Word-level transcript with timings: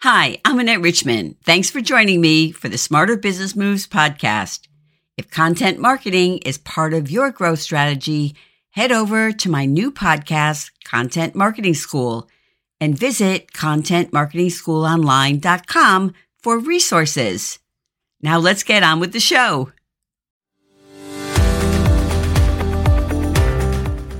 Hi, 0.00 0.38
I'm 0.44 0.58
Annette 0.58 0.82
Richmond. 0.82 1.36
Thanks 1.42 1.70
for 1.70 1.80
joining 1.80 2.20
me 2.20 2.52
for 2.52 2.68
the 2.68 2.76
Smarter 2.76 3.16
Business 3.16 3.56
Moves 3.56 3.86
podcast. 3.86 4.68
If 5.16 5.30
content 5.30 5.78
marketing 5.78 6.40
is 6.44 6.58
part 6.58 6.92
of 6.92 7.10
your 7.10 7.30
growth 7.30 7.60
strategy, 7.60 8.36
head 8.72 8.92
over 8.92 9.32
to 9.32 9.50
my 9.50 9.64
new 9.64 9.90
podcast, 9.90 10.70
Content 10.84 11.34
Marketing 11.34 11.72
School, 11.72 12.28
and 12.78 12.94
visit 12.96 13.52
contentmarketingschoolonline.com 13.52 16.14
for 16.42 16.58
resources. 16.58 17.58
Now 18.20 18.38
let's 18.38 18.64
get 18.64 18.82
on 18.82 19.00
with 19.00 19.14
the 19.14 19.20
show. 19.20 19.72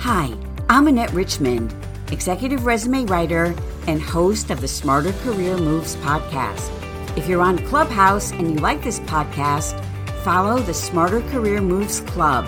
Hi, 0.00 0.32
I'm 0.70 0.86
Annette 0.86 1.12
Richmond, 1.12 1.74
executive 2.10 2.64
resume 2.64 3.04
writer 3.04 3.54
and 3.88 4.02
host 4.02 4.50
of 4.50 4.60
the 4.60 4.68
Smarter 4.68 5.14
Career 5.24 5.56
Moves 5.56 5.96
podcast. 5.96 6.70
If 7.16 7.26
you're 7.26 7.40
on 7.40 7.56
Clubhouse 7.68 8.32
and 8.32 8.52
you 8.52 8.56
like 8.56 8.84
this 8.84 9.00
podcast, 9.00 9.82
follow 10.16 10.58
the 10.58 10.74
Smarter 10.74 11.22
Career 11.30 11.62
Moves 11.62 12.00
Club. 12.02 12.44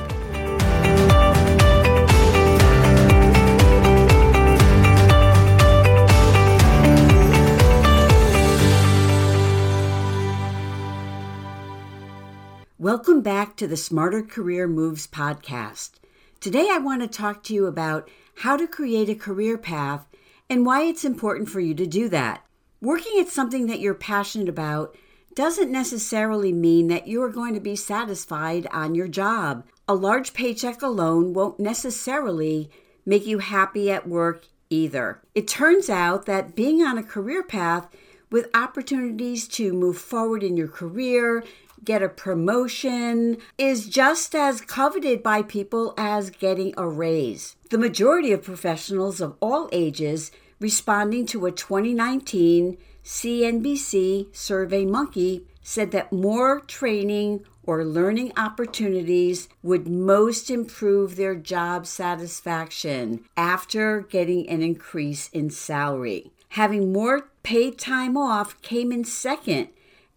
Welcome 12.79 13.23
back 13.23 13.57
to 13.57 13.66
the 13.66 13.79
Smarter 13.79 14.23
Career 14.23 14.69
Moves 14.69 15.07
podcast. 15.07 15.93
Today, 16.38 16.69
I 16.71 16.77
want 16.77 17.01
to 17.01 17.09
talk 17.09 17.43
to 17.45 17.55
you 17.55 17.65
about 17.65 18.11
how 18.37 18.59
to 18.59 18.66
create 18.66 19.09
a 19.09 19.15
career 19.15 19.57
path 19.57 20.07
and 20.51 20.67
why 20.67 20.83
it's 20.83 21.05
important 21.05 21.49
for 21.49 21.61
you 21.61 21.75
to 21.75 21.87
do 21.87 22.09
that. 22.09 22.45
Working 22.83 23.21
at 23.21 23.29
something 23.29 23.69
that 23.69 23.79
you're 23.79 23.95
passionate 23.95 24.49
about 24.49 24.97
doesn't 25.35 25.71
necessarily 25.71 26.52
mean 26.52 26.88
that 26.88 27.07
you 27.07 27.23
are 27.23 27.30
going 27.30 27.55
to 27.55 27.61
be 27.61 27.77
satisfied 27.77 28.66
on 28.73 28.97
your 28.97 29.07
job. 29.07 29.65
A 29.87 29.95
large 29.95 30.35
paycheck 30.35 30.83
alone 30.83 31.33
won't 31.33 31.61
necessarily 31.61 32.69
make 33.07 33.27
you 33.27 33.39
happy 33.39 33.91
at 33.91 34.09
work 34.09 34.47
either. 34.71 35.23
It 35.35 35.47
turns 35.47 35.89
out 35.89 36.27
that 36.27 36.57
being 36.57 36.83
on 36.83 36.99
a 36.99 37.02
career 37.02 37.43
path 37.43 37.89
with 38.30 38.51
opportunities 38.55 39.46
to 39.49 39.73
move 39.73 39.99
forward 39.99 40.43
in 40.43 40.57
your 40.57 40.69
career, 40.69 41.45
get 41.85 42.02
a 42.02 42.09
promotion, 42.09 43.39
is 43.59 43.89
just 43.89 44.35
as 44.35 44.61
coveted 44.61 45.23
by 45.23 45.43
people 45.43 45.95
as 45.96 46.30
getting 46.30 46.74
a 46.77 46.87
raise. 46.89 47.57
The 47.71 47.79
majority 47.79 48.33
of 48.33 48.43
professionals 48.43 49.21
of 49.21 49.37
all 49.41 49.69
ages 49.73 50.30
responding 50.61 51.27
to 51.27 51.47
a 51.47 51.53
2019 51.53 52.77
CNBC 53.03 54.35
Survey 54.37 54.85
Monkey 54.85 55.47
said 55.63 55.91
that 55.91 56.13
more 56.13 56.61
training 56.61 57.45
or 57.63 57.85
learning 57.85 58.33
opportunities 58.37 59.49
would 59.63 59.89
most 59.89 60.51
improve 60.51 61.17
their 61.17 61.35
job 61.35 61.87
satisfaction 61.87 63.25
after 63.37 64.03
getting 64.03 64.49
an 64.49 64.62
increase 64.62 65.28
in 65.31 65.50
salary. 65.50 66.31
Having 66.50 66.93
more 66.93 67.31
paid 67.43 67.78
time 67.78 68.17
off 68.17 68.61
came 68.61 68.93
in 68.93 69.05
second, 69.05 69.69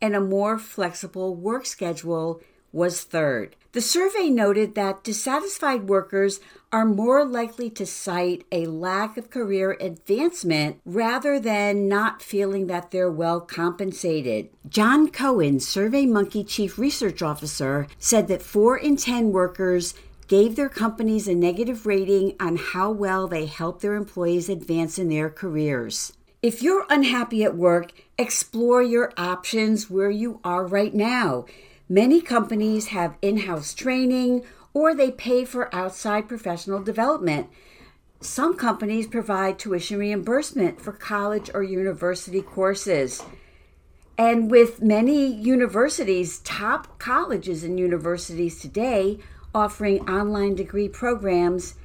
and 0.02 0.16
a 0.16 0.20
more 0.20 0.58
flexible 0.60 1.36
work 1.36 1.66
schedule 1.66 2.42
was 2.74 3.04
third. 3.04 3.56
The 3.72 3.82
survey 3.82 4.30
noted 4.30 4.76
that 4.76 5.04
dissatisfied 5.04 5.88
workers 5.88 6.40
are 6.72 6.86
more 6.86 7.24
likely 7.24 7.70
to 7.72 7.86
cite 7.86 8.46
a 8.52 8.66
lack 8.66 9.18
of 9.18 9.30
career 9.30 9.78
advancement 9.80 10.82
rather 10.86 11.40
than 11.40 11.88
not 11.88 12.22
feeling 12.22 12.68
that 12.68 12.92
they're 12.92 13.12
well 13.12 13.40
compensated. 13.40 14.50
Jon 14.68 15.10
Cohen, 15.10 15.58
SurveyMonkey 15.58 16.48
Chief 16.48 16.78
Research 16.78 17.22
Officer, 17.22 17.88
said 17.98 18.28
that 18.28 18.44
4 18.44 18.78
in 18.78 18.98
10 18.98 19.32
workers 19.32 19.94
gave 20.28 20.56
their 20.56 20.70
companies 20.70 21.28
a 21.28 21.36
negative 21.36 21.86
rating 21.86 22.36
on 22.40 22.58
how 22.58 22.92
well 22.92 23.28
they 23.28 23.46
help 23.46 23.82
their 23.82 23.96
employees 23.96 24.50
advance 24.50 24.98
in 24.98 25.10
their 25.10 25.30
careers. 25.30 26.14
If 26.42 26.62
you're 26.62 26.86
unhappy 26.90 27.44
at 27.44 27.56
work, 27.56 27.94
explore 28.18 28.82
your 28.82 29.14
options 29.18 29.90
where 29.90 30.12
you 30.12 30.40
are 30.44 30.66
right 30.66 30.94
now. 30.94 31.46
Many 31.94 32.22
companies 32.22 32.88
have 32.88 33.18
in 33.22 33.42
house 33.42 33.72
training 33.72 34.42
or 34.74 34.96
they 34.96 35.12
pay 35.12 35.46
for 35.46 35.70
outside 35.76 36.28
professional 36.28 36.82
development. 36.82 37.52
Some 38.20 38.58
companies 38.58 39.06
provide 39.06 39.60
tuition 39.60 40.00
reimbursement 40.00 40.82
for 40.82 40.92
college 40.92 41.52
or 41.54 41.62
university 41.62 42.42
courses. 42.42 43.22
And 44.18 44.50
with 44.50 44.82
many 44.82 45.32
universities, 45.32 46.40
top 46.40 46.98
colleges 46.98 47.64
and 47.64 47.80
universities 47.80 48.60
today 48.60 49.20
offering 49.54 50.10
online 50.10 50.56
degree 50.56 50.90
programs, 50.90 51.76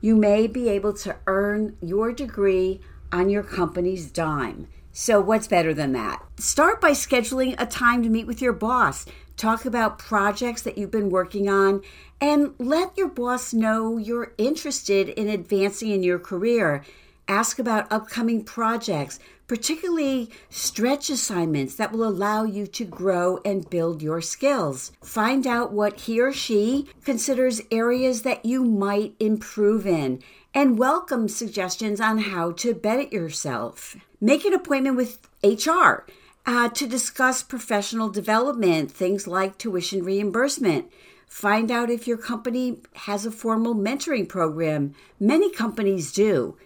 you 0.00 0.16
may 0.16 0.46
be 0.46 0.70
able 0.70 0.94
to 0.94 1.14
earn 1.26 1.76
your 1.82 2.10
degree 2.10 2.80
on 3.12 3.28
your 3.28 3.42
company's 3.42 4.10
dime. 4.10 4.68
So, 4.92 5.20
what's 5.20 5.46
better 5.46 5.74
than 5.74 5.92
that? 5.92 6.24
Start 6.38 6.80
by 6.80 6.92
scheduling 6.92 7.54
a 7.58 7.66
time 7.66 8.02
to 8.02 8.08
meet 8.08 8.26
with 8.26 8.40
your 8.40 8.54
boss. 8.54 9.04
Talk 9.38 9.64
about 9.64 10.00
projects 10.00 10.62
that 10.62 10.76
you've 10.76 10.90
been 10.90 11.10
working 11.10 11.48
on 11.48 11.82
and 12.20 12.54
let 12.58 12.98
your 12.98 13.06
boss 13.06 13.54
know 13.54 13.96
you're 13.96 14.32
interested 14.36 15.10
in 15.10 15.28
advancing 15.28 15.92
in 15.92 16.02
your 16.02 16.18
career. 16.18 16.82
Ask 17.28 17.60
about 17.60 17.86
upcoming 17.92 18.42
projects, 18.42 19.20
particularly 19.46 20.28
stretch 20.50 21.08
assignments 21.08 21.76
that 21.76 21.92
will 21.92 22.02
allow 22.02 22.42
you 22.42 22.66
to 22.66 22.84
grow 22.84 23.38
and 23.44 23.70
build 23.70 24.02
your 24.02 24.20
skills. 24.20 24.90
Find 25.04 25.46
out 25.46 25.70
what 25.72 26.00
he 26.00 26.20
or 26.20 26.32
she 26.32 26.88
considers 27.04 27.60
areas 27.70 28.22
that 28.22 28.44
you 28.44 28.64
might 28.64 29.14
improve 29.20 29.86
in 29.86 30.20
and 30.52 30.80
welcome 30.80 31.28
suggestions 31.28 32.00
on 32.00 32.18
how 32.18 32.50
to 32.50 32.74
better 32.74 33.02
yourself. 33.02 33.94
Make 34.20 34.44
an 34.44 34.52
appointment 34.52 34.96
with 34.96 35.20
HR 35.44 36.06
uh, 36.46 36.68
to 36.70 36.86
discuss 36.86 37.42
professional 37.42 38.08
development, 38.08 38.90
things 38.90 39.26
like 39.26 39.58
tuition 39.58 40.04
reimbursement. 40.04 40.90
Find 41.26 41.70
out 41.70 41.90
if 41.90 42.06
your 42.06 42.16
company 42.16 42.78
has 42.94 43.26
a 43.26 43.30
formal 43.30 43.74
mentoring 43.74 44.28
program. 44.28 44.94
Many 45.20 45.50
companies 45.50 46.10
do. 46.12 46.56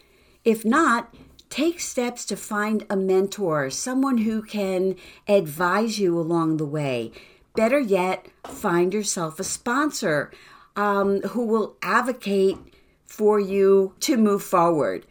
If 0.45 0.63
not, 0.63 1.13
take 1.49 1.79
steps 1.79 2.25
to 2.25 2.35
find 2.35 2.85
a 2.89 2.95
mentor, 2.95 3.69
someone 3.69 4.19
who 4.19 4.41
can 4.41 4.95
advise 5.27 5.99
you 5.99 6.17
along 6.17 6.57
the 6.57 6.65
way. 6.65 7.11
Better 7.55 7.79
yet, 7.79 8.27
find 8.45 8.93
yourself 8.93 9.39
a 9.39 9.43
sponsor 9.43 10.31
um, 10.75 11.21
who 11.21 11.45
will 11.45 11.75
advocate 11.83 12.57
for 13.05 13.39
you 13.39 13.93
to 13.99 14.17
move 14.17 14.41
forward. 14.41 15.05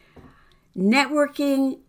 Networking, 0.75 1.79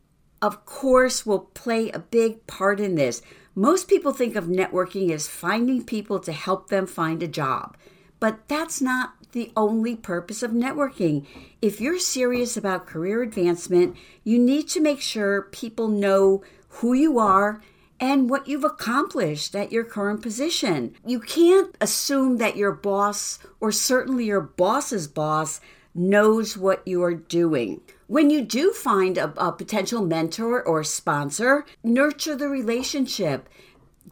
of 0.44 0.66
course, 0.66 1.24
will 1.24 1.38
play 1.54 1.88
a 1.90 1.98
big 1.98 2.46
part 2.46 2.78
in 2.78 2.96
this. 2.96 3.22
Most 3.54 3.88
people 3.88 4.12
think 4.12 4.36
of 4.36 4.44
networking 4.44 5.10
as 5.10 5.26
finding 5.26 5.82
people 5.82 6.20
to 6.20 6.32
help 6.32 6.68
them 6.68 6.86
find 6.86 7.22
a 7.22 7.26
job, 7.26 7.78
but 8.20 8.46
that's 8.46 8.82
not 8.82 9.14
the 9.32 9.50
only 9.56 9.96
purpose 9.96 10.42
of 10.42 10.50
networking. 10.50 11.24
If 11.62 11.80
you're 11.80 11.98
serious 11.98 12.58
about 12.58 12.86
career 12.86 13.22
advancement, 13.22 13.96
you 14.22 14.38
need 14.38 14.68
to 14.68 14.82
make 14.82 15.00
sure 15.00 15.48
people 15.50 15.88
know 15.88 16.44
who 16.68 16.92
you 16.92 17.18
are 17.18 17.62
and 17.98 18.28
what 18.28 18.46
you've 18.46 18.64
accomplished 18.64 19.56
at 19.56 19.72
your 19.72 19.84
current 19.84 20.20
position. 20.20 20.94
You 21.06 21.20
can't 21.20 21.74
assume 21.80 22.36
that 22.36 22.58
your 22.58 22.72
boss, 22.72 23.38
or 23.60 23.72
certainly 23.72 24.26
your 24.26 24.42
boss's 24.42 25.08
boss, 25.08 25.62
knows 25.94 26.56
what 26.56 26.82
you're 26.86 27.14
doing. 27.14 27.80
When 28.06 28.30
you 28.30 28.42
do 28.42 28.72
find 28.72 29.16
a, 29.16 29.32
a 29.36 29.52
potential 29.52 30.04
mentor 30.04 30.62
or 30.62 30.84
sponsor, 30.84 31.64
nurture 31.82 32.36
the 32.36 32.48
relationship. 32.48 33.48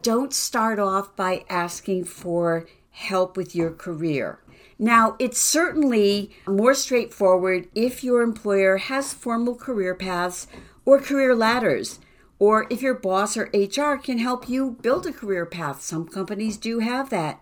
Don't 0.01 0.33
start 0.33 0.79
off 0.79 1.15
by 1.15 1.45
asking 1.49 2.05
for 2.05 2.67
help 2.91 3.35
with 3.35 3.55
your 3.55 3.71
career. 3.71 4.39
Now, 4.79 5.15
it's 5.19 5.39
certainly 5.39 6.31
more 6.47 6.73
straightforward 6.73 7.69
if 7.75 8.03
your 8.03 8.21
employer 8.21 8.77
has 8.77 9.13
formal 9.13 9.55
career 9.55 9.95
paths 9.95 10.47
or 10.85 10.99
career 10.99 11.35
ladders, 11.35 11.99
or 12.39 12.67
if 12.69 12.81
your 12.81 12.93
boss 12.93 13.37
or 13.37 13.49
HR 13.53 13.95
can 13.95 14.17
help 14.17 14.49
you 14.49 14.77
build 14.81 15.05
a 15.05 15.13
career 15.13 15.45
path. 15.45 15.81
Some 15.81 16.07
companies 16.07 16.57
do 16.57 16.79
have 16.79 17.09
that. 17.11 17.41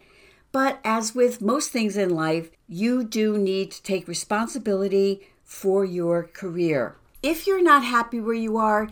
But 0.51 0.79
as 0.83 1.15
with 1.15 1.41
most 1.41 1.71
things 1.71 1.95
in 1.95 2.09
life, 2.09 2.51
you 2.67 3.03
do 3.03 3.37
need 3.37 3.71
to 3.71 3.83
take 3.83 4.07
responsibility 4.07 5.21
for 5.43 5.85
your 5.85 6.23
career. 6.23 6.95
If 7.23 7.47
you're 7.47 7.63
not 7.63 7.83
happy 7.83 8.19
where 8.19 8.33
you 8.33 8.57
are, 8.57 8.89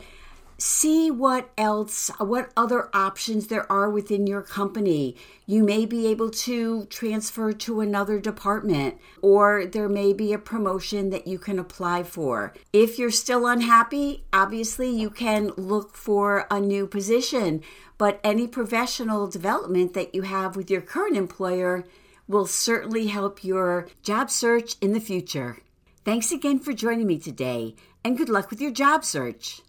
see 0.62 1.10
what 1.10 1.50
else, 1.58 2.12
what 2.20 2.52
other 2.56 2.90
options 2.94 3.48
there 3.48 3.70
are 3.72 3.90
within 3.90 4.28
your 4.28 4.42
company. 4.42 5.16
You 5.46 5.64
may 5.64 5.86
be 5.86 6.08
able 6.08 6.30
to 6.30 6.86
transfer 6.86 7.54
to 7.54 7.82
another 7.82 8.20
department, 8.20 9.00
or 9.22 9.66
there 9.66 9.90
may 9.90 10.14
be 10.14 10.34
a 10.34 10.38
promotion 10.38 11.10
that 11.10 11.28
you 11.28 11.40
can 11.40 11.58
apply 11.60 12.04
for. 12.04 12.54
If 12.74 13.00
you're 13.00 13.12
still 13.12 13.48
unhappy, 13.48 14.26
obviously 14.32 14.90
you 14.90 15.10
can 15.10 15.52
look 15.58 15.96
for 15.96 16.46
a 16.52 16.60
new 16.60 16.88
position, 16.88 17.64
but 17.98 18.20
any 18.24 18.48
professional 18.48 19.28
development 19.28 19.94
that 19.94 20.14
you 20.14 20.24
have 20.24 20.56
with 20.56 20.70
your 20.70 20.82
current 20.82 21.18
employer 21.18 21.86
will 22.28 22.46
certainly 22.46 23.08
help 23.08 23.44
your 23.44 23.88
job 24.04 24.30
search 24.30 24.76
in 24.82 24.94
the 24.94 25.00
future. 25.00 25.58
Thanks 26.06 26.32
again 26.32 26.60
for 26.60 26.74
joining 26.74 27.08
me 27.08 27.18
today, 27.18 27.76
and 28.04 28.18
good 28.18 28.30
luck 28.30 28.50
with 28.50 28.62
your 28.62 28.72
job 28.72 29.04
search. 29.04 29.62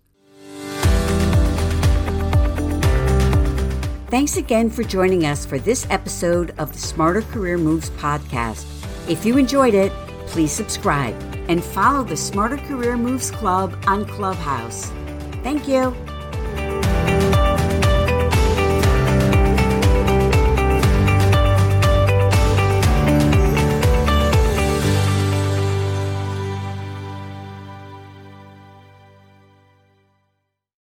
Thanks 4.11 4.37
again 4.37 4.71
for 4.71 4.83
joining 4.83 5.25
us 5.25 5.47
for 5.47 5.61
this 5.61 5.87
episode 5.89 6.53
of 6.59 6.73
the 6.73 6.81
Smarter 6.81 7.23
Career 7.23 7.57
Moves 7.57 7.91
podcast. 7.91 8.67
If 9.09 9.25
you 9.25 9.39
enjoyed 9.39 9.73
it, 9.73 9.93
please 10.27 10.51
subscribe 10.51 11.15
and 11.49 11.63
follow 11.63 12.03
the 12.03 12.17
Smarter 12.17 12.57
Career 12.57 12.97
Moves 12.97 13.31
Club 13.31 13.73
on 13.87 14.05
Clubhouse. 14.05 14.91
Thank 15.45 15.69
you. 15.69 15.95